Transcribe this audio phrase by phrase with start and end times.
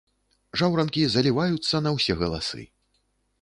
[0.61, 2.67] Жаўранкі заліваюцца на ўсе галасы.